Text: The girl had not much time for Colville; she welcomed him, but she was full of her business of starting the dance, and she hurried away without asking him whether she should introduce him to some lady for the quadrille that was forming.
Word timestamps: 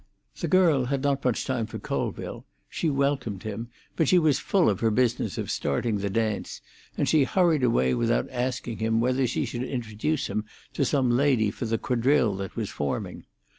The 0.39 0.47
girl 0.47 0.85
had 0.85 1.03
not 1.03 1.23
much 1.23 1.45
time 1.45 1.67
for 1.67 1.77
Colville; 1.77 2.43
she 2.67 2.89
welcomed 2.89 3.43
him, 3.43 3.69
but 3.95 4.07
she 4.07 4.17
was 4.17 4.39
full 4.39 4.67
of 4.67 4.79
her 4.79 4.89
business 4.89 5.37
of 5.37 5.51
starting 5.51 5.97
the 5.99 6.09
dance, 6.09 6.59
and 6.97 7.07
she 7.07 7.23
hurried 7.23 7.61
away 7.61 7.93
without 7.93 8.27
asking 8.31 8.79
him 8.79 8.99
whether 8.99 9.27
she 9.27 9.45
should 9.45 9.61
introduce 9.61 10.25
him 10.25 10.45
to 10.73 10.85
some 10.85 11.11
lady 11.11 11.51
for 11.51 11.65
the 11.65 11.77
quadrille 11.77 12.35
that 12.37 12.55
was 12.55 12.71
forming. 12.71 13.25